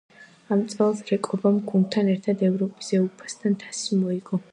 ამ 0.53 0.61
წელს 0.71 1.03
რეკობამ 1.09 1.59
გუნდთან 1.71 2.09
ერთად 2.13 2.41
ევროპის 2.47 2.91
უეფა-ს 3.01 3.39
თასი 3.65 4.01
მოიგო. 4.05 4.41